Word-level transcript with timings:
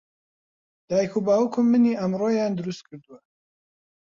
دایک 0.89 1.13
و 1.17 1.19
باوکم 1.27 1.65
منی 1.71 1.93
ئەمڕۆیان 1.99 2.51
دروست 2.59 2.83
کردووە. 2.87 3.19